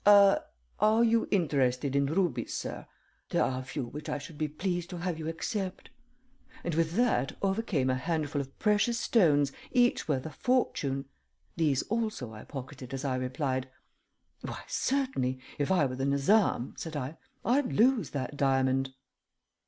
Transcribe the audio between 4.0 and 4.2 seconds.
I